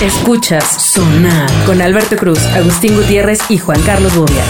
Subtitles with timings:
[0.00, 4.42] Escuchas Sonar con Alberto Cruz, Agustín Gutiérrez y Juan Carlos Bobia.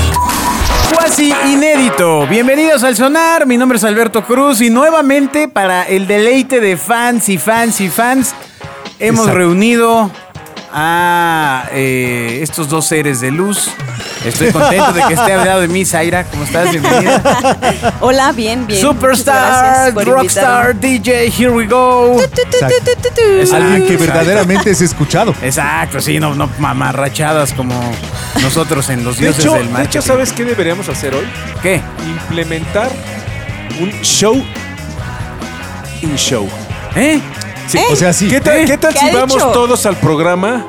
[0.94, 2.24] Cuasi inédito.
[2.28, 3.46] Bienvenidos al Sonar.
[3.46, 7.88] Mi nombre es Alberto Cruz y nuevamente para el deleite de fans y fans y
[7.88, 8.32] fans
[9.00, 9.38] hemos Exacto.
[9.38, 10.10] reunido
[10.72, 13.68] a eh, estos dos seres de luz.
[14.24, 16.24] Estoy contento de que esté al lado de mí, Zaira.
[16.24, 16.70] ¿Cómo estás?
[16.70, 17.96] Bienvenida.
[18.00, 18.80] Hola, bien, bien.
[18.80, 22.20] Superstar, rockstar, DJ, here we go.
[22.20, 25.34] Exacto, Alguien que verdaderamente es escuchado.
[25.42, 27.74] Exacto, sí, no, no mamarrachadas como
[28.42, 29.98] nosotros en los De dioses hecho, del de marketing.
[29.98, 31.26] hecho, ¿sabes qué deberíamos hacer hoy?
[31.62, 31.80] ¿Qué?
[32.06, 32.90] Implementar
[33.80, 34.34] un show
[36.02, 36.48] in show.
[36.94, 37.20] ¿Eh?
[37.70, 37.78] Sí.
[37.92, 38.28] O sea, sí.
[38.28, 38.64] ¿Qué tal, ¿Eh?
[38.66, 39.48] qué tal ¿Qué si vamos dicho?
[39.52, 40.64] todos al programa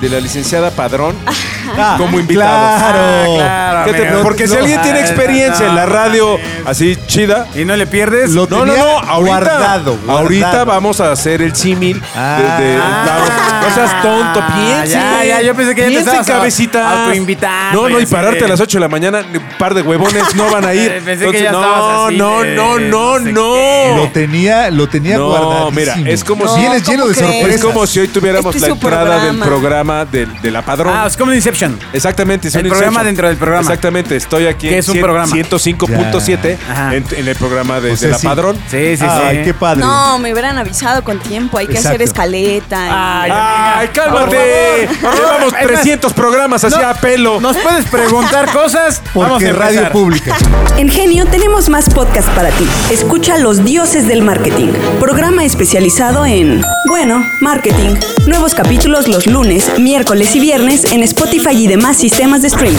[0.00, 1.16] de la licenciada Padrón
[1.98, 2.80] como invitados?
[2.82, 2.98] Claro.
[3.40, 4.22] Ah, claro, ¿Qué te- amigo.
[4.22, 7.76] porque si No, alguien tiene ah, experiencia no, en la radio así chida, ¿Y no
[7.76, 8.30] le pierdes?
[8.30, 10.18] Lo no, no, tenía no, ahorita, guardado, guardado.
[10.18, 12.56] ahorita vamos a hacer el símil Ah.
[12.58, 13.28] de, de- vamos,
[13.68, 14.86] no seas tonto, piensa.
[14.86, 17.04] ya, ya, yo pensé que ya te Piensa, estabas cabecita.
[17.04, 19.74] autoinvitando No, no, y así pararte de- a las 8 de la mañana, un par
[19.74, 21.02] de huevones no van a ir.
[21.04, 23.96] Pensé que ya no, estabas así no, de- no, no, no sé no.
[23.96, 25.70] Lo tenía, lo tenía No, guardadísimo.
[25.72, 27.26] mira, es como si Vienes ¿cómo lleno de crees?
[27.30, 27.54] sorpresas.
[27.54, 29.46] es como si hoy tuviéramos Este la su entrada del programa.
[29.46, 30.94] programa de, de la Padrón.
[30.96, 31.78] Ah, es como un Inception.
[31.92, 33.06] Exactamente, es El un programa Inception.
[33.06, 33.60] dentro del programa.
[33.62, 35.32] Exactamente, estoy aquí ¿Qué en es un cien- programa?
[35.34, 36.94] 105.7 Ajá.
[36.94, 38.26] en, en el programa de, O sea, de la sí.
[38.26, 38.56] Padrón.
[38.70, 39.42] Sí, sí, Ay, sí.
[39.44, 39.80] qué padre.
[39.80, 41.58] No, me hubieran avisado con tiempo.
[41.58, 41.88] Hay que Exacto.
[41.96, 42.86] hacer escaleta.
[42.86, 44.88] y- Ay, ¡Ay, cálmate!
[45.00, 47.40] Llevamos Es más, 300 programas así no, a pelo.
[47.40, 49.02] ¿Nos puedes preguntar cosas?
[49.14, 50.36] Vamos Porque a radio pública.
[50.78, 52.64] En Genio tenemos más podcast para ti.
[52.92, 54.68] Escucha Los Dioses del Marketing,
[55.00, 57.96] programa especializado en, bueno, marketing.
[58.28, 62.78] Nuevos capítulos los lunes, miércoles y viernes en Spotify y demás sistemas de streaming.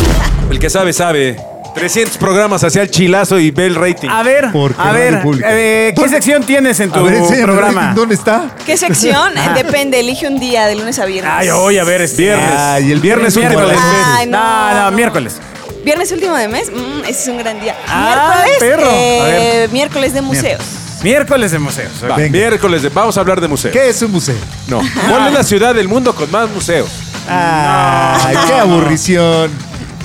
[0.50, 1.38] El que sabe, sabe.
[1.75, 4.09] 300 programas hacia el chilazo y ve el rating.
[4.09, 7.44] A ver, Porque a radio ver, eh, ¿qué sección tienes en tu A ver, enséñame,
[7.44, 7.94] programa?
[7.95, 8.50] ¿dónde está?
[8.66, 9.34] ¿Qué sección?
[9.56, 11.31] Depende, elige un día, de lunes a viernes.
[11.34, 12.50] Ay, hoy, a ver, es viernes.
[12.58, 13.80] Ay, el Viernes último del mes.
[14.06, 14.39] Ay, no.
[14.39, 15.38] No, no, miércoles.
[15.86, 16.72] ¿Viernes último de mes?
[16.72, 17.76] Mm, ese es un gran día.
[17.88, 18.89] Ah, miércoles, perro.
[18.89, 19.70] A eh, ver.
[19.70, 20.61] miércoles de museos.
[21.04, 21.92] Miércoles de museos.
[22.04, 22.32] Va, Venga.
[22.38, 23.71] miércoles, de- vamos a hablar de museos.
[23.73, 24.36] ¿Qué es un museo?
[24.67, 24.82] No.
[25.08, 26.89] ¿Cuál es la ciudad del mundo con más museos?
[27.30, 29.52] Ay, qué aburrición.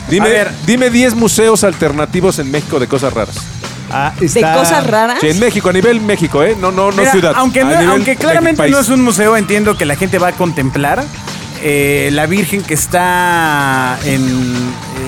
[0.08, 0.50] Dime, A ver.
[0.66, 3.36] dime 10 museos alternativos en México de cosas raras.
[3.90, 5.18] Ah, ¿De está- cosas raras?
[5.20, 6.56] Sí, en México, a nivel México, ¿eh?
[6.60, 7.32] No, no, no Mira, ciudad.
[7.36, 8.72] Aunque, a no- nivel aunque de claramente país.
[8.72, 11.04] no es un museo, entiendo que la gente va a contemplar
[11.62, 14.20] eh, la Virgen que está en,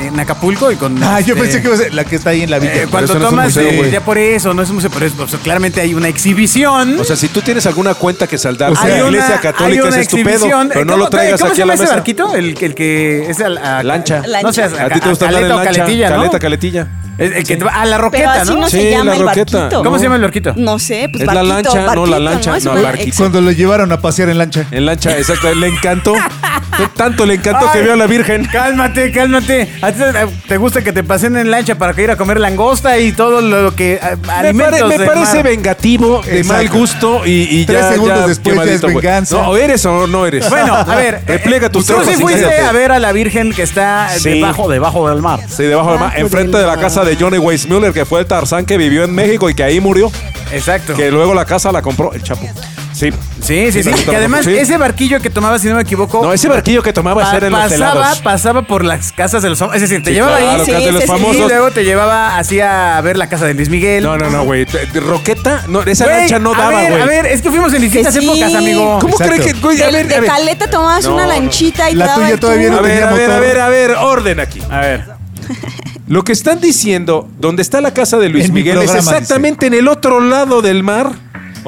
[0.06, 1.03] en Acapulco y con.
[1.03, 2.75] Ah, yo este, pensé que iba a ser la que está ahí en la villa.
[2.83, 4.77] eh, cuando eso no es un tomas, museo, eh, ya por eso, no es un
[4.77, 6.99] museo, pero es- o sea, claramente hay una exhibición.
[7.00, 9.41] O sea, si tú tienes alguna cuenta que saldar O sea, la hay iglesia una-
[9.41, 10.69] católica, ese es exhibición.
[10.69, 11.94] Pero no ¿Cómo- lo traigas ¿Cómo aquí se a llama la ese mesa.
[11.97, 12.34] barquito?
[12.34, 14.22] El, que- el que es al- a, Lancha.
[14.43, 14.87] No seas Lancha.
[14.87, 15.65] A ti te gusta andar en lancha.
[15.72, 16.17] caletilla, ¿no?
[16.17, 16.87] Caleta, caletilla.
[17.19, 18.69] El, el que te va a la Pero roqueta, así no, ¿no?
[18.69, 19.59] Sí, se llama la el roqueta.
[19.59, 19.82] barquito.
[19.84, 20.53] ¿Cómo se llama el barquito?
[20.56, 23.16] No sé, pues Es la barquito, lancha, no, la lancha, Es no, una- barquito.
[23.16, 24.66] Cuando lo llevaron a pasear en lancha.
[24.71, 25.55] En lancha, exacto.
[25.55, 26.15] Le encantó.
[26.97, 28.44] Tanto le encantó que Ay, vio a la Virgen.
[28.53, 29.72] Cálmate, cálmate.
[29.81, 32.38] ¿A ti te- te gusta que te pasen en lancha para que ir a comer
[32.38, 35.44] langosta y todo lo que a- Me, alimentos pare- me del parece mar?
[35.44, 36.53] vengativo, de Exacto.
[36.65, 38.97] mal gusto y, y Tres ya, segundos ya después ya es quemadito, güey.
[38.97, 39.37] venganza.
[39.37, 40.50] No, o eres o no eres.
[40.50, 41.22] Bueno, a ver.
[41.26, 42.62] Repliega eh, tus Tú sí y fuiste cállate.
[42.66, 44.31] a ver a la Virgen que está Sí.
[44.31, 45.41] debajo, debajo del mar.
[45.49, 46.81] Sí, debajo del mar, enfrente del de la mar.
[46.84, 49.81] casa de Johnny Weissmuller, que fue el Tarzán que vivió en México y que ahí
[49.81, 50.11] murió.
[50.53, 50.94] Exacto.
[50.94, 52.47] Que luego la casa la compró el Chapo.
[52.93, 53.11] Sí.
[53.43, 53.93] Sí, sí, sí.
[53.94, 54.56] Sí, Que además, sí.
[54.56, 56.22] ese barquillo que tomaba, si no me equivoco.
[56.22, 58.19] No, ese barquillo que tomaba pa- era en los pasaba, helados.
[58.21, 59.83] pasaba por las casas de los famosos.
[59.83, 60.84] Es decir, te Sí, llevaba claro, ahí.
[60.87, 61.37] de los famosos.
[61.37, 64.03] Y luego te llevaba así a ver la casa de Luis Miguel.
[64.03, 64.65] No, no, no, güey.
[64.94, 67.03] Roqueta, no, esa lancha no daba, güey.
[67.03, 68.99] A ver, es que fuimos en distintas épocas, amigo.
[69.00, 69.34] ¿Cómo Exacto.
[69.43, 69.83] cree que, güey?
[69.83, 70.31] A De, ver, de a ver.
[70.31, 73.12] caleta tomabas No, una lanchita y La te daba tuya todavía no A ver, a
[73.12, 74.62] ver, a ver, a ver, orden aquí.
[74.71, 75.16] A ver.
[76.09, 79.11] Lo que están diciendo, donde está la casa de Luis En mi Miguel, es programa,
[79.12, 81.11] exactamente en el otro lado del mar.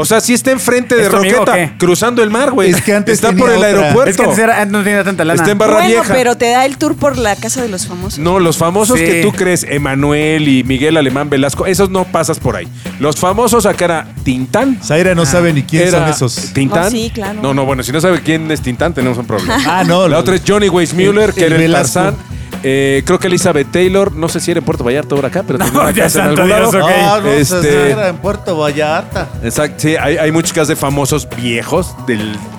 [0.00, 1.72] O sea, si está enfrente de ¿Es tu amigo Roqueta, o qué?
[1.76, 2.70] cruzando el mar, güey.
[2.70, 3.68] Es que antes está tenía por el otra.
[3.68, 4.10] aeropuerto.
[4.10, 5.40] Es que antes era- no tenía tanta lana.
[5.42, 6.14] Está en Barra Bueno, Vieja.
[6.14, 8.20] pero te da el tour por la casa de los famosos.
[8.20, 9.04] No, los famosos Sí.
[9.04, 12.68] que tú crees, Emanuel y Miguel Alemán Velasco, esos no pasas por ahí.
[13.00, 14.78] Los famosos acá era Tintán.
[14.84, 16.52] Zaira no sabe ni quién Era son esos.
[16.52, 16.84] Tintán.
[16.84, 17.40] No, sí, claro.
[17.42, 19.58] No, no, bueno, si no sabe quién es Tintán, tenemos un problema.
[19.66, 20.06] Ah, no.
[20.06, 21.94] La otra es Johnny Weissmuller, El- que el era el Velasco.
[22.02, 22.16] Tarzán.
[22.62, 25.58] Eh, creo que Elizabeth Taylor, no sé si era en Puerto Vallarta ahora acá, pero
[25.58, 26.70] tenía No, una ya casa en santo algún lado.
[26.72, 26.90] Dios, ok.
[26.94, 27.90] Ah, no, Este- este...
[27.92, 29.28] era en Puerto Vallarta.
[29.42, 32.18] Exacto, sí, hay, hay muchos casos de famosos viejos de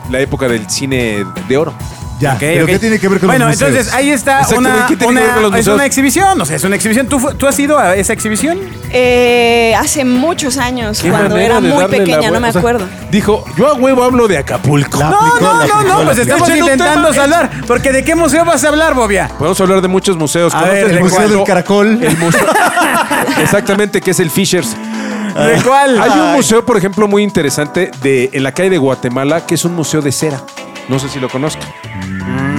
[0.10, 1.74] la época del cine de oro.
[2.20, 2.66] Ya, pero.
[2.66, 3.70] ¿qué tiene que ver con Bueno, los museos?
[3.72, 5.76] entonces ahí está Exacto, una, ¿qué tiene que ver con los es museos?
[5.76, 6.42] una exhibición.
[6.42, 7.08] O sea, es una exhibición.
[7.08, 8.60] ¿Tú, fu- ¿Tú has ido a esa exhibición?
[8.92, 12.86] Eh, hace muchos años, Qué cuando era muy pequeña, no me O sea, acuerdo.
[13.12, 15.00] Dijo, yo a huevo hablo de Acapulco.
[15.00, 17.50] No, aplicó, no, no, no, pues estamos intentando hablar.
[17.68, 19.30] Porque ¿de qué museo vas a hablar, Bobia?
[19.38, 20.54] Podemos hablar de muchos museos.
[20.54, 22.00] A ¿Conoces ver, El ¿de Museo del Caracol.
[22.04, 22.46] El museo.
[23.42, 24.76] Exactamente, que es el Fishers.
[25.36, 26.02] ¿De cuál?
[26.02, 29.64] Hay un museo, por ejemplo, muy interesante de, en la calle de Guatemala, que es
[29.66, 30.42] un museo de cera.
[30.90, 31.62] No sé si lo conozco.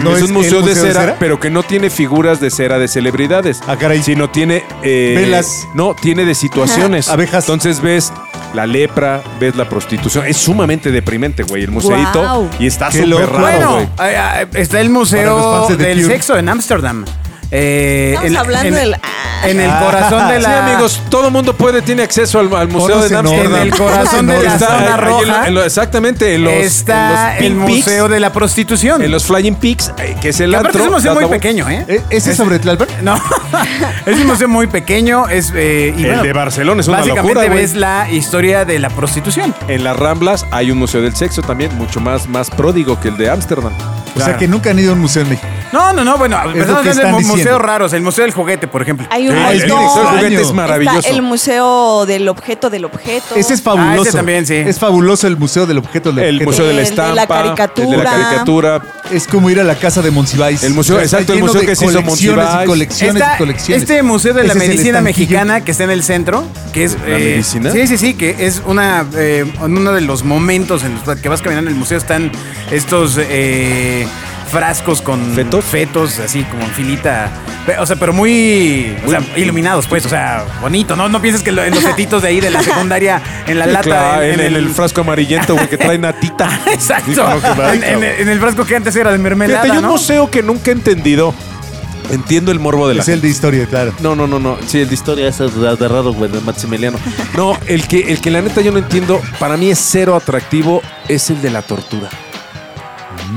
[0.03, 2.51] ¿No es, es un museo, de, museo de cera, pero que no tiene figuras de
[2.51, 3.61] cera de celebridades.
[3.67, 4.03] Ah, caray.
[4.03, 4.65] Sino tiene.
[4.83, 5.67] eh, Velas.
[5.75, 7.09] No, tiene de situaciones.
[7.09, 7.45] Abejas.
[7.45, 8.13] Entonces ves
[8.55, 10.27] la lepra, ves la prostitución.
[10.27, 12.49] Es sumamente deprimente, güey, el museito.
[12.59, 13.89] Y está súper raro, güey.
[13.99, 16.15] ay, ay, está el Museo del Cure.
[16.15, 17.05] Sexo en Ámsterdam.
[17.51, 18.97] Eh, Estamos en- hablando en- del-
[19.43, 20.67] En el corazón de Sí, la...
[20.67, 23.55] amigos, todo mundo puede, tiene acceso al, al Museo de Amsterdam.
[23.55, 26.45] En el corazón de la Está zona ahí en lo- roja en lo- exactamente, en
[26.45, 29.01] los, está en el los Peaks, Museo de la Prostitución.
[29.03, 30.79] En los Flying Peaks, eh, que es el Que antro.
[30.83, 31.85] es un museo muy pequeño, ¿eh?
[31.89, 32.89] ¿E- ¿Ese es sobre Tlalpan?
[33.03, 33.15] No,
[34.07, 35.27] es un museo muy pequeño.
[35.27, 38.79] Es, eh, y El bueno, de Barcelona es una Básicamente locura, ves la historia de
[38.79, 39.55] la prostitución.
[39.69, 43.17] En las Ramblas hay un museo del sexo también, mucho más, más pródigo que el
[43.17, 43.73] de Ámsterdam.
[44.17, 45.49] O sea que nunca han ido a un museo en México.
[45.73, 47.37] No, no, no, bueno, empezamos mu- diciendo.
[47.37, 49.07] museos raros, el Museo del Juguete, por ejemplo.
[49.11, 50.99] Hay un Ah, el museo del juguete es maravilloso.
[50.99, 53.37] Está el museo del objeto del objeto.
[53.37, 54.09] Ese es Ah, fabuloso.
[54.09, 54.55] ese también, sí.
[54.57, 56.51] Es fabuloso el museo del objeto del El objeto.
[56.51, 57.85] museo de la El de la estampa, caricatura.
[57.87, 58.83] el de la caricatura.
[59.13, 60.63] Es como ir a la casa de Monsiváis.
[60.65, 62.65] El museo- O sea, exacto, el museo de que se hizo colecciones Monsiváis.
[62.65, 63.83] y colecciones Está y colecciones.
[63.83, 65.01] este Museo de la Ese el Medicina.
[65.01, 66.97] Mexicana que está en el centro, que es...
[67.07, 67.71] ¿La medicina?
[67.73, 69.05] Sí, sí, sí, que es una...
[69.15, 72.31] eh, en uno de los momentos en los que vas caminando en el museo están
[72.71, 73.17] estos...
[73.19, 74.07] eh,
[74.51, 75.65] frascos con ¿Fetos?
[75.65, 77.31] fetos así como en filita
[77.79, 81.53] o sea pero muy o sea, iluminados pues o sea bonito no no pienses que
[81.53, 84.41] lo- en los fetitos de ahí de la secundaria en la Sí, lata claro, en,
[84.41, 86.61] el, frasco amarillento, güey, que trae natita.
[86.73, 87.25] exacto
[87.73, 89.93] en, el frasco que antes era de mermelada Fíjate, hay un ¿no?
[89.93, 91.35] museo que nunca he entendido.
[92.11, 93.93] Entiendo el morbo de la Es el de historia, claro.
[94.01, 94.59] No, no, no, no.
[94.67, 96.99] Sí, el de historia es raro, güey, de Maximiliano.
[97.37, 100.83] No, el que, el que la neta yo no entiendo, para mí es cero atractivo,
[101.09, 102.09] es el de la tortura.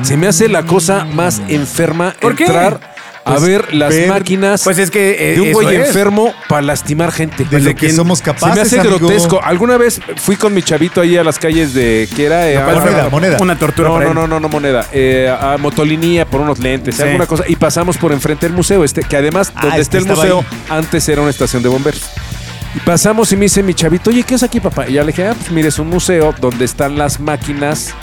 [0.03, 2.45] Se me hace la cosa más enferma ¿Por qué?
[2.45, 2.79] entrar
[3.25, 5.87] a Pues, ver las ver- máquinas pues es que eh, de un eso güey es.
[5.87, 7.45] enfermo para lastimar gente.
[7.45, 7.95] De lo que quién?
[7.95, 8.97] somos Se me capaces, hace amigo.
[8.99, 9.41] grotesco.
[9.41, 12.49] Alguna vez fui con mi chavito ahí a las calles de ¿qué era?
[12.51, 12.59] Eh.
[12.59, 13.37] Moneda, moneda.
[13.39, 14.15] una tortura no, para no, él.
[14.15, 14.85] no, no, no, moneda.
[14.91, 17.01] Eh, a Motolinía por unos lentes, Sí.
[17.03, 17.45] alguna cosa.
[17.47, 20.03] Y pasamos por enfrente del museo, este, que además, Ah, donde es está que el
[20.11, 22.01] estaba museo, antes era una estación de bomberos.
[22.75, 24.89] Y pasamos y me dice mi chavito, oye, ¿qué es aquí, papá?
[24.89, 27.93] Y ya le dije, ah, pues mire, es un museo donde están las máquinas.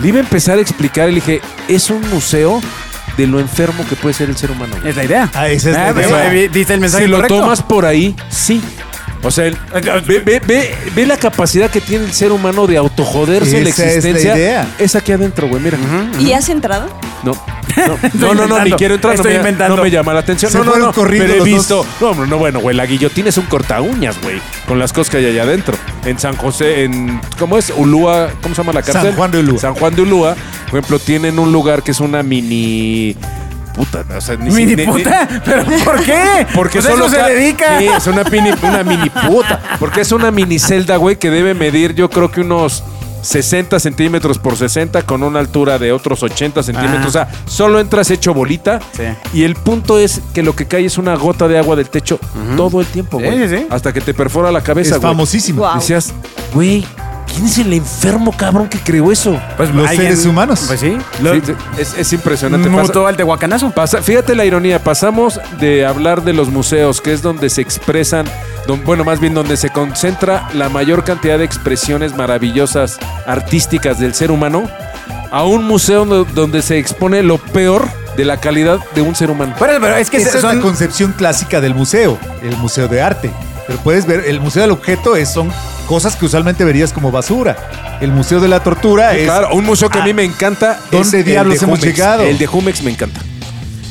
[0.00, 2.60] Le iba a empezar a explicar y le dije, es un museo
[3.16, 4.74] de lo enfermo que puede ser el ser humano.
[4.78, 4.90] güey".
[4.90, 6.48] es la idea Ah, esa es la Ah, pues, idea.
[6.52, 8.60] dice el mensaje Si lo tomas por ahí, sí.
[9.22, 9.56] O sea, el-
[10.06, 13.70] ve, ve- ve- ve la capacidad que tiene el ser humano de autojoderse la Esa
[13.70, 14.36] es la existencia.
[14.36, 14.68] idea.
[14.78, 15.78] Es aquí adentro, güey, mira.
[16.20, 16.88] ¿Y has entrado?
[17.22, 17.32] No.
[18.14, 19.76] No, no, no, ni quiero entrar, no me, inventando.
[19.76, 20.50] no me llama la atención.
[20.50, 21.84] Se no, no, no, pero he visto.
[22.00, 25.16] No, no, bueno, güey, la guillotina es un corta uñas, güey, con las cosas que
[25.18, 25.76] hay allá adentro.
[26.04, 27.20] En San José, en.
[27.38, 27.72] ¿Cómo es?
[27.76, 29.14] Ulúa, ¿cómo se llama la San cárcel?
[29.14, 29.58] Juan de Ulúa.
[29.58, 30.34] San Juan de Ulúa,
[30.70, 33.16] por ejemplo, tienen un lugar que es una mini.
[33.74, 36.46] Puta, o sea, ni si- Mini ni- puta, pero ¿por qué?
[36.54, 37.78] porque Pues solo eso se ca- dedica.
[37.80, 39.60] Sí, es una mini, una mini puta.
[39.80, 42.84] Porque es una mini celda, güey, que debe medir, yo creo que unos
[43.24, 47.16] 60 centímetros por 60 con una altura de otros 80 centímetros.
[47.16, 47.28] Ajá.
[47.28, 48.80] O sea, solo entras hecho bolita.
[48.96, 49.02] Sí.
[49.32, 52.18] Y el punto es que lo que cae es una gota de agua del techo
[52.56, 53.48] todo el tiempo, güey.
[53.48, 53.66] sí, sí.
[53.70, 55.12] Hasta que te perfora la cabeza, Es güey.
[55.12, 55.60] famosísimo.
[55.60, 55.76] Guau.
[55.76, 56.12] Decías,
[56.52, 56.84] güey,
[57.34, 59.40] ¿quién es el enfermo cabrón que creó eso?
[59.56, 60.64] Pues Los alguien- seres humanos.
[60.66, 60.96] Pues sí.
[61.20, 61.42] Lo- Sí,
[61.78, 62.68] es, es impresionante.
[62.68, 63.70] Mutó al tehuacanazo.
[63.72, 68.26] Pasa- fíjate la ironía, pasamos de hablar de los museos, que es donde se expresan,
[68.66, 74.14] don- bueno, más bien donde se concentra la mayor cantidad de expresiones maravillosas artísticas del
[74.14, 74.68] ser humano,
[75.30, 79.30] a un museo do- donde se expone lo peor de la calidad de un ser
[79.30, 79.54] humano.
[79.58, 83.32] Pero, pero es que Esa es la concepción clásica del museo, el museo de arte.
[83.66, 85.50] Pero puedes ver, el museo del objeto es, son
[85.84, 87.98] cosas que usualmente verías como basura.
[88.00, 89.24] El museo de la tortura es...
[89.24, 90.80] Claro, un museo que a mí Ah, me encanta.
[90.90, 91.96] ¿dónde es el diablos de hemos Jumex.
[91.96, 92.22] llegado?
[92.24, 93.20] El de Jumex me encanta.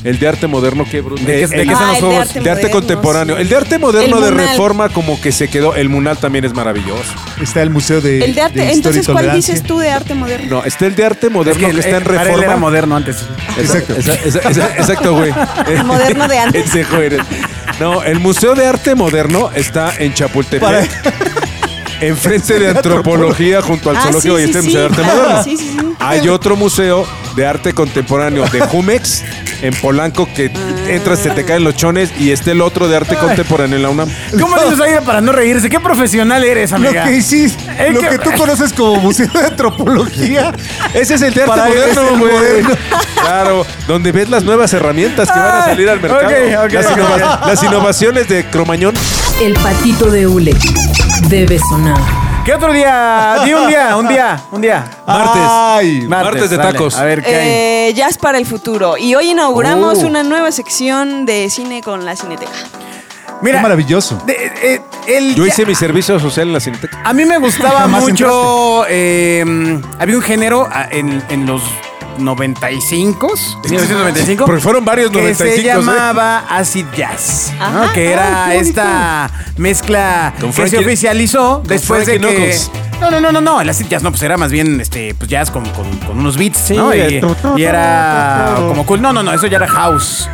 [0.04, 1.24] El de arte moderno, qué bruto.
[1.24, 2.18] ¿De qué- son Ah, los de juegos?
[2.28, 3.36] arte de arte moderno, contemporáneo.
[3.38, 3.42] sí.
[3.42, 5.76] El de arte moderno de reforma como que se quedó.
[5.76, 7.14] El Munal también es maravilloso.
[7.42, 8.22] Está el museo de...
[8.26, 8.74] El de arte.
[8.74, 10.58] Entonces, ¿cuál dices tú de arte moderno?
[10.58, 12.44] No, está el de arte Es moderno que, está en para él reforma.
[12.44, 13.16] era moderno antes.
[13.58, 13.94] Exacto.
[13.96, 15.34] Exacto, güey.
[15.68, 16.66] El moderno de antes.
[17.80, 20.62] No, el Museo de Arte Moderno está en Chapultepec.
[20.62, 20.82] Para-
[22.08, 25.02] Enfrente de antropología junto al Ah, zoológico sí, y sí, sí, Museo de Arte.
[25.04, 25.44] Moderno.
[25.44, 25.94] Sí, sí, sí.
[26.00, 29.24] Hay otro museo de arte contemporáneo de Jumex
[29.62, 30.52] en Polanco que
[30.88, 33.90] entras, se te caen los chones y está el otro de arte contemporáneo en la
[33.90, 34.10] UNAM.
[34.40, 35.70] ¿Cómo le dices a para no reírse?
[35.70, 37.06] ¿Qué profesional eres, Lo amiga?
[37.06, 40.54] que hiciste, Es lo que- que tú conoces como museo de antropología.
[40.94, 42.34] Ese es el de arte Para él es moderno, el güey.
[42.34, 42.70] moderno.
[43.22, 46.26] Claro, donde ves las nuevas herramientas que van a salir al mercado.
[46.28, 46.92] ok, ok, las, ok.
[46.98, 48.94] innova- las innovaciones de Cromañón.
[49.42, 50.54] El patito de hule
[51.30, 52.00] debe sonar.
[52.46, 53.38] ¿Qué otro día?
[53.46, 54.86] Di un día, un día, un día.
[55.08, 55.42] Martes.
[55.46, 56.72] Ay, Martes de dale.
[56.74, 56.96] tacos.
[56.98, 57.48] A ver qué hay.
[57.90, 58.98] Eh, Jazz para el futuro.
[58.98, 60.08] Y hoy inauguramos Oh.
[60.08, 62.52] una nueva sección de cine con la Cineteca.
[63.44, 64.22] qué maravilloso.
[64.26, 67.02] de- eh, el- Yo hice mi servicio social en la Cineteca.
[67.04, 68.86] A mí me gustaba Jamás mucho.
[68.90, 71.62] eh, había un género ah, en, en los
[72.18, 73.28] 95,
[73.70, 74.46] 1995.
[74.46, 75.64] Porque fueron varios que 95, se ¿eh?
[75.64, 77.52] llamaba Acid Jazz,
[77.94, 82.20] que era Ah, esta mezcla que se oficializó después de que...
[82.20, 82.72] Knuckles.
[83.02, 85.30] No, no, no, no, no, el Acid Jazz no, pues era más bien este, pues
[85.30, 86.94] jazz con, con- con unos beats, Sí, ¿no?
[86.96, 89.02] Y, el tu, tu, y era como cool.
[89.02, 90.30] No, no, no, eso ya era house.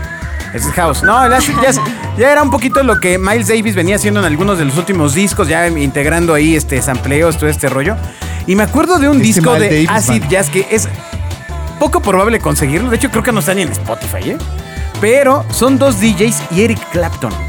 [0.53, 1.01] Ese es house.
[1.03, 1.79] No, el acid jazz
[2.17, 5.13] ya era un poquito lo que Miles Davis venía haciendo en algunos de los últimos
[5.15, 7.95] discos, ya integrando ahí este sampleos, todo este rollo.
[8.45, 10.29] Y me acuerdo de un Ese disco de Davis, acid man.
[10.29, 10.87] jazz que es
[11.79, 12.89] poco probable conseguirlo.
[12.89, 14.37] De hecho, creo que no está ni en Spotify, ¿eh?
[15.01, 17.48] Pero son dos DJs y Eric Clapton.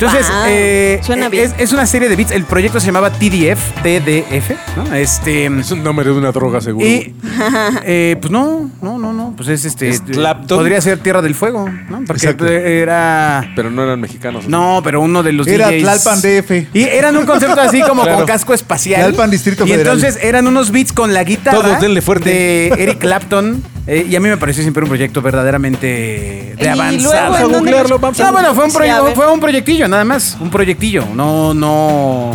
[0.00, 1.52] Entonces, Wow, eh, suena es, bien.
[1.58, 2.30] es una serie de beats.
[2.30, 4.94] El proyecto se llamaba TDF, TDF, ¿no?
[4.94, 5.46] Este.
[5.46, 6.86] Es un nombre de una droga, seguro.
[6.86, 7.14] Y
[7.84, 10.58] eh, pues no, no, no, no, pues es este ¿Es Clapton?
[10.58, 11.98] podría ser Tierra del Fuego, ¿no?
[12.06, 12.46] Porque Exacto.
[12.46, 14.48] era Pero no eran mexicanos.
[14.48, 15.82] no, pero uno de los Era DJs.
[15.82, 16.50] Tlalpan DF.
[16.74, 18.18] Y eran un concepto así como Claro.
[18.18, 19.02] con casco espacial.
[19.02, 19.96] Tlalpan Distrito y Federal.
[19.98, 22.30] entonces eran unos beats con la guitarra Todos denle fuerte.
[22.30, 23.62] de Eric Clapton.
[23.86, 27.28] eh, y a mí me pareció siempre un proyecto verdaderamente de avanzada.
[27.28, 29.40] luego, ¿en Vamos a googlearlo, los- vamos a No, bueno, fue un, proye- fue un
[29.40, 30.36] proyectillo, nada más.
[30.40, 31.04] Un proyectillo.
[31.14, 32.30] No, no.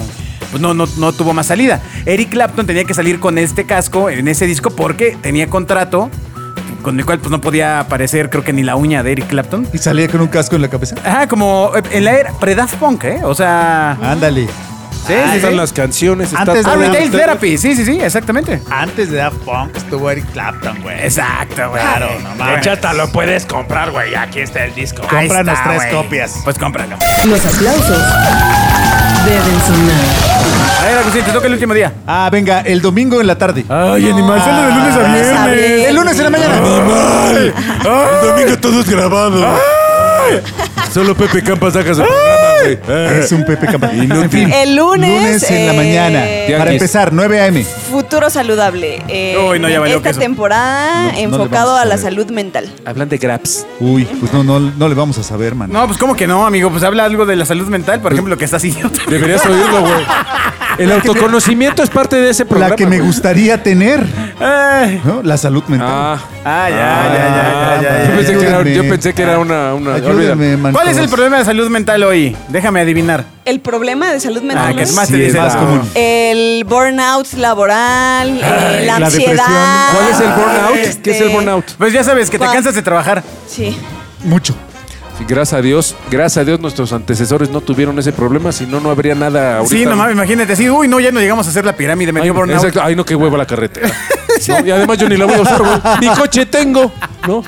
[0.52, 1.82] Pues no, no, no tuvo más salida.
[2.06, 6.10] Eric Clapton tenía que salir con este casco en ese disco porque tenía contrato
[6.82, 9.68] con el cual pues no podía aparecer, creo que ni la uña de Eric Clapton.
[9.74, 10.96] Y salía con un casco en la cabeza.
[11.04, 13.20] Ajá, como en la era pre-Daft Punk, ¿eh?
[13.24, 13.98] O sea.
[14.02, 14.48] Ándale.
[15.06, 15.58] Sí, Ahí sí, están sí.
[15.58, 16.28] las canciones.
[16.30, 16.82] está Antes de Ah, todo.
[16.82, 18.62] la- Retail Therapy, sí, sí, sí, exactamente.
[18.72, 21.00] Antes de Daft Punk estuvo Eric Clapton, güey.
[21.04, 21.82] Exacto, güey.
[21.82, 22.62] Claro, no mames.
[22.62, 24.16] Chata, lo puedes comprar, güey.
[24.16, 25.02] Aquí está el disco.
[25.04, 26.36] Cómpranos está, tres copias.
[26.44, 26.96] Pues cómpralo.
[27.26, 28.04] Los aplausos
[29.26, 30.06] deben sonar.
[30.82, 31.94] A ver, Agustín, te toca el último día.
[32.08, 33.64] Ah, venga, el domingo en la tarde.
[33.70, 35.58] Ay, animal, sale de lunes a lunes a viernes.
[35.68, 35.88] viernes.
[35.90, 36.58] El lunes en la mañana.
[36.58, 37.54] Animal.
[38.24, 39.60] El domingo todo es grabado.
[40.92, 43.20] Solo Pepe Campa saca su programa, güey.
[43.20, 43.66] Es un Pepe.
[43.96, 46.20] En fin, El lunes, Lunes en la eh, mañana.
[46.20, 46.72] Para Tianguis.
[46.74, 47.64] empezar, 9 a.m.
[47.64, 49.02] Futuro saludable.
[49.08, 50.20] Eh, Uy, no, ya valió esta queso.
[50.20, 52.14] temporada No, no le enfocado vamos a a la saber.
[52.14, 52.74] salud mental.
[52.86, 53.66] Hablan de Graps.
[53.80, 55.72] Uy, pues no, no, no le vamos a saber, man.
[55.72, 56.70] No, pues ¿cómo que no, amigo?
[56.72, 59.00] Pues habla algo de la salud mental, por ejemplo, que estás idiota.
[59.10, 59.94] Deberías oírlo, güey.
[60.78, 62.72] El autoconocimiento es parte de ese programa.
[62.72, 63.08] la que me güey.
[63.08, 64.06] gustaría tener.
[65.04, 65.22] ¿no?
[65.24, 65.88] La salud mental.
[65.90, 66.20] Ah.
[66.48, 68.76] Ah, ya, ya, ya, ya, ya, Yo pensé, que era, Ayúdenme.
[68.76, 69.74] yo pensé que era una.
[69.74, 70.72] una.
[70.72, 72.36] ¿Cuál es el problema de salud mental hoy?
[72.50, 73.24] Déjame adivinar.
[73.46, 74.74] El problema de salud mental.
[74.74, 75.82] Ah, que es más Sí, te es dice más común.
[75.96, 79.32] El burnout laboral, eh, la, la ansiedad.
[79.46, 79.92] depresión.
[79.94, 80.76] ¿Cuál es el burnout?
[80.78, 81.66] Este, ¿Qué es el burnout?
[81.78, 83.24] Pues ya sabes, que te cansas de trabajar.
[83.48, 83.78] Sí.
[84.24, 84.56] Mucho.
[85.18, 88.80] Sí, gracias a Dios, gracias a Dios nuestros antecesores no tuvieron ese problema, si no,
[88.82, 89.76] no habría nada ahorita.
[89.76, 92.26] Sí, nomás imagínate así, uy, no, ya no llegamos a hacer la pirámide, me Ay,
[92.26, 92.58] dio burnout.
[92.58, 92.82] exacto.
[92.84, 93.90] Ay, no, qué huevo la carretera.
[94.48, 94.66] ¿No?
[94.68, 95.72] Y además yo ni la voy a usar, güey.
[96.02, 96.92] Ni coche tengo,
[97.28, 97.44] ¿no?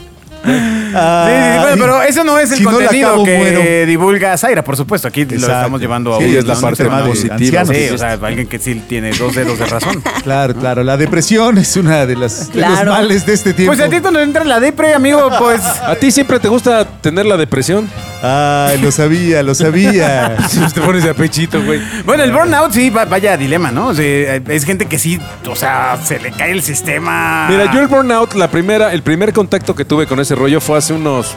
[0.48, 4.64] Sí, sí, sí, bueno, pero eso no es el Si contenido acabo, que divulga Zaira,
[4.64, 5.08] por supuesto.
[5.08, 7.66] Aquí lo estamos llevando a Sí, un- es la un parte de positiva.
[7.66, 10.02] Sí, o sea, alguien que sí tiene dos dedos de razón.
[10.24, 10.84] Claro, claro.
[10.84, 13.74] La depresión es una de, las, de los males de este tiempo.
[13.76, 15.62] Pues a ti cuando entra la depre, amigo, pues...
[15.88, 17.90] ¿A ti siempre te gusta tener la depresión?
[18.22, 20.36] Ay, lo sabía, lo sabía.
[20.74, 21.80] te pones de pechito, güey.
[22.06, 23.88] Bueno, el burnout sí, va- vaya dilema, ¿no?
[23.88, 27.48] O sea, es gente que sí, o sea, se le cae el sistema.
[27.50, 30.78] Mira, yo el burnout, la primera, el primer contacto que tuve con ese rollo fue
[30.78, 31.36] hace unos.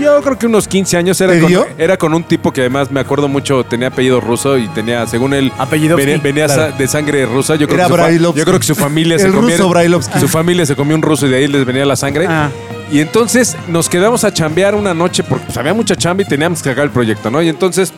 [0.00, 1.66] Yo creo que unos 15 años era ¿Te con, dio?
[1.76, 5.34] era con un tipo que además me acuerdo mucho, tenía apellido ruso y tenía, según
[5.34, 6.06] él, Apellidovsky.
[6.06, 6.70] venía, venía Claro.
[6.70, 7.56] sa- de sangre rusa.
[7.56, 8.38] Yo creo, Era que su, fa- Brailovsky.
[8.38, 9.54] yo creo que su familia se El comió.
[9.54, 10.18] ruso Brailovsky.
[10.18, 12.24] Su familia se comió un ruso y de ahí les venía la sangre.
[12.26, 12.48] Ah.
[12.92, 16.62] Y entonces nos quedamos a chambear una noche porque pues, había mucha chamba y teníamos
[16.62, 17.40] que sacar el proyecto, ¿no?
[17.40, 17.90] Y entonces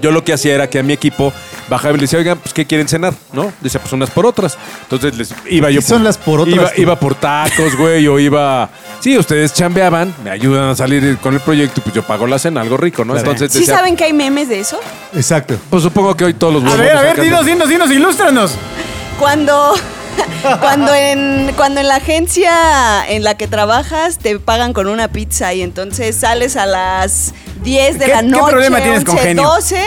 [0.00, 1.32] yo lo que hacía era que a mi equipo
[1.68, 3.14] bajaba y le decía, oigan, pues ¿qué quieren cenar?
[3.32, 3.52] ¿No?
[3.60, 4.56] Decía, pues unas por otras.
[4.82, 8.20] Entonces les iba yo ¿Qué son las por otras, Iba, iba por tacos, güey, o
[8.20, 8.70] iba...
[9.00, 12.38] Sí, ustedes chambeaban, me ayudan a salir con el proyecto y pues yo pago la
[12.38, 13.16] cena, algo rico, ¿no?
[13.16, 14.78] Entonces ¿Sí decía, saben que hay memes de eso?
[15.14, 15.56] Exacto.
[15.68, 18.54] pues supongo que hoy todos los A ver, a ver, dinos, dinos, dinos, ilústranos.
[19.18, 19.74] Cuando,
[20.60, 25.52] cuando, en, cuando en la agencia en la que trabajas te pagan con una pizza
[25.54, 29.26] y entonces sales a las 10 de ¿Qué- la qué noche, problema tienes con 11,
[29.28, 29.42] genio?
[29.48, 29.82] 12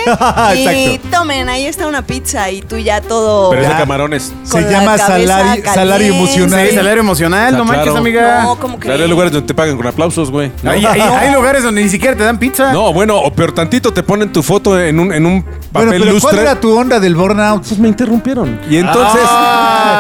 [0.76, 3.50] y tomen, ahí está una pizza y tú ya todo...
[3.52, 4.34] Pero es de camarones.
[4.50, 6.68] Con Se la llama cabeza salario, salario emocional.
[6.70, 7.98] Sí, salario emocional, Ah, no manches, claro.
[8.00, 8.42] amiga.
[8.44, 8.88] No, como que...
[8.88, 10.52] Claro, hay lugares donde te pagan con aplausos, güey.
[10.64, 10.72] ¿no?
[10.72, 12.74] Hay, hay- hay lugares donde ni siquiera te dan pizza.
[12.74, 15.92] No, bueno, o peor tantito te ponen tu foto en un, en un papel Bueno,
[15.92, 16.22] pero lustre.
[16.30, 17.66] ¿cuál era tu onda del burnout?
[17.66, 18.60] Pues me interrumpieron.
[18.70, 19.22] Y entonces,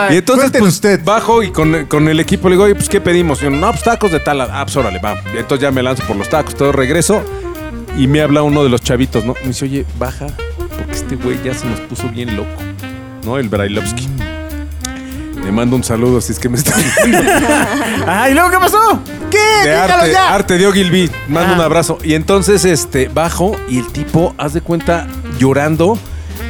[0.09, 1.03] y entonces pues, usted.
[1.03, 3.39] bajo y con, con el equipo le digo, oye, pues ¿qué pedimos?
[3.41, 4.41] Y yo, no, pues tacos de tal.
[4.41, 5.21] Ah, pues órale, va.
[5.35, 7.21] Entonces ya me lanzo por los tacos, todo regreso.
[7.97, 9.33] Y me habla uno de los chavitos, ¿no?
[9.41, 12.49] Me dice, oye, baja, porque este güey ya se nos puso bien loco.
[13.25, 13.37] ¿No?
[13.37, 14.07] El Brailovsky.
[15.43, 16.73] Le mando un saludo si es que me está
[18.07, 18.99] Ah, ¿y luego qué pasó?
[19.29, 19.67] ¿Qué?
[19.69, 20.33] de arte, ya.
[20.33, 21.09] arte de Ogilvy.
[21.27, 21.55] Mando Ah.
[21.57, 21.97] un abrazo.
[22.03, 25.07] Y entonces, este, bajo y el tipo, haz de cuenta,
[25.39, 25.97] llorando.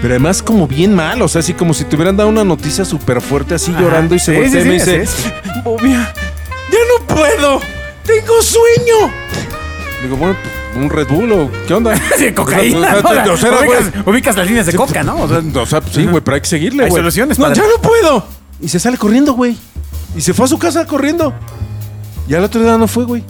[0.02, 2.86] Pero además como bien mal, o sea, así como si te hubieran dado una noticia
[2.86, 3.82] súper fuerte, así Ajá.
[3.82, 5.34] llorando y se Sí, voltea sí, y me sí, dice,
[5.64, 6.14] Bobia,
[6.72, 7.60] ya no puedo,
[8.06, 9.14] tengo sueño.
[10.02, 11.94] Digo, bueno, pues, un Red Bull o qué onda.
[12.18, 12.96] Sí, cocaína.
[12.98, 13.34] O sea, ¿no?
[13.34, 15.18] o sea, era, ubicas, las líneas de coca, ¿no?
[15.22, 17.02] O sea, O sea, pues, sí, güey, pero hay que seguirle, Hay güey.
[17.02, 17.62] soluciones, No, padre.
[17.62, 18.26] ya no puedo.
[18.60, 19.56] Y se sale corriendo, güey.
[20.16, 21.34] Y se fue a su casa corriendo.
[22.28, 23.24] Y al otro día no fue, güey.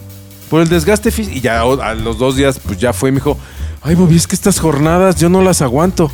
[0.48, 1.36] Por el desgaste físico.
[1.36, 3.36] Y ya a los dos días, pues ya fue y me dijo,
[3.82, 6.10] ay, Bobby, es que estas jornadas yo no las aguanto.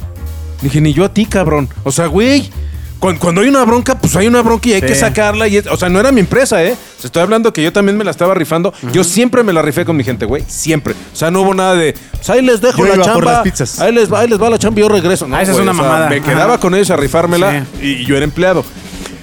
[0.63, 1.69] Dije, ni yo a ti, cabrón.
[1.85, 2.51] O sea, güey,
[2.99, 4.87] cuando, cuando hay una bronca, pues hay una bronca y hay Sí.
[4.89, 5.47] que sacarla.
[5.47, 6.73] Y es- o sea, no era mi empresa, ¿eh?
[6.73, 8.75] O sea, estoy hablando que yo también me la estaba rifando.
[8.93, 10.43] Yo siempre me la rifé con mi gente, güey.
[10.49, 10.95] Siempre.
[11.13, 13.15] O sea, no hubo nada de, pues ahí les dejo Yo la iba chamba.
[13.15, 13.79] por las pizzas.
[13.81, 15.29] Ahí les va, ahí les va la chamba y yo regreso.
[15.29, 16.09] No, Ah, esa es una o sea, mamada.
[16.09, 16.61] Me quedaba Ajá.
[16.61, 18.65] con ellos a rifármela y yo era empleado.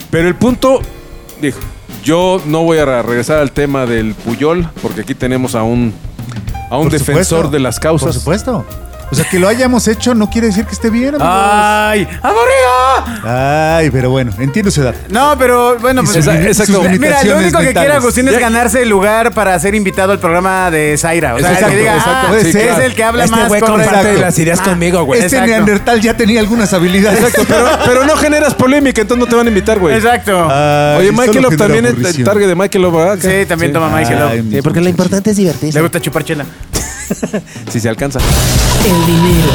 [0.09, 0.79] Pero el punto,
[1.41, 1.59] dijo,
[2.03, 5.93] yo no voy a regresar al tema del Puyol, porque aquí tenemos a un,
[6.69, 8.15] a un Por defensor supuesto, de las Por causas.
[8.15, 8.65] supuesto.
[9.11, 11.27] O sea, que lo hayamos hecho no quiere decir que esté bien, amigos.
[11.31, 12.07] ¡Ay!
[12.23, 13.23] ¡Aburrido!
[13.23, 14.95] Ay, pero bueno, entiendo su edad.
[15.09, 16.17] No, pero bueno, Y pues.
[16.25, 16.81] sus limi- exacto.
[16.83, 17.93] sus Mira, lo único que quiere.
[17.93, 21.35] Agustín es ganarse el lugar para ser invitado al programa de Zaira.
[21.35, 22.27] O sea, Exacto, que diga, exacto.
[22.31, 24.21] ah, sí, es el que habla Este más güey con comparte Exacto.
[24.21, 25.21] las ideas conmigo, güey.
[25.21, 25.51] Este Exacto.
[25.55, 27.19] Neandertal ya tenía algunas habilidades.
[27.19, 29.95] Exacto, pero, pero no generas polémica, entonces no te van a invitar, güey.
[29.95, 30.47] Exacto.
[30.49, 32.17] Ay, Oye, solo Michael Love genera también es aburrición.
[32.21, 33.17] el target de Michael Love, ¿verdad?
[33.21, 34.31] Sí, también toma Michael Love.
[34.31, 35.81] Ay, Sí, porque lo importante es Le divertirse.
[35.81, 36.45] gusta chupar chela.
[37.71, 38.19] Si se alcanza.
[38.85, 39.51] El dinero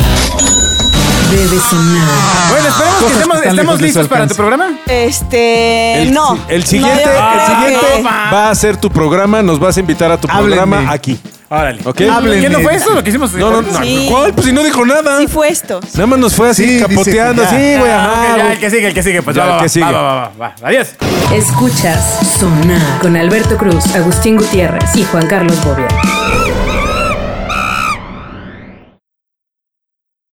[1.30, 2.08] debe sonar.
[2.50, 4.70] Bueno, esperemos que Cosas que estemos, listos para tu programa.
[4.86, 6.02] Este.
[6.02, 6.36] El, no.
[6.48, 10.16] el siguiente, No, el siguiente va a ser tu programa, nos vas a invitar a
[10.20, 10.56] tu Háblenme.
[10.56, 11.18] programa aquí.
[11.48, 11.80] Órale.
[11.84, 11.96] ¿Ok?
[11.96, 13.32] ¿Qué no fue eso lo que hicimos?
[13.32, 13.80] No, no, no.
[13.82, 14.06] Sí.
[14.08, 14.32] ¿Cuál?
[14.32, 15.18] Pues si no dijo nada.
[15.18, 15.80] Sí fue esto.
[15.94, 17.42] Nada más nos fue así Sí, dice capoteando.
[17.42, 17.56] que ya.
[17.58, 18.12] Sí, güey, Ah, ajá.
[18.12, 18.52] ok, ya, güey.
[18.52, 19.22] el que sigue, el que sigue.
[19.22, 19.84] Pues Ya, va, el que va, sigue.
[19.86, 20.54] Va, va, va, va.
[20.62, 20.88] Adiós.
[21.32, 25.88] Escuchas Sonar con Alberto Cruz, Agustín Gutiérrez y Juan Carlos Bobia.